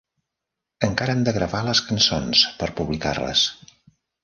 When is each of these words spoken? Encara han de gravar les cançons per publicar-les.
Encara 0.87 1.15
han 1.17 1.21
de 1.27 1.33
gravar 1.35 1.61
les 1.67 1.83
cançons 1.91 2.43
per 2.63 2.73
publicar-les. 2.83 3.47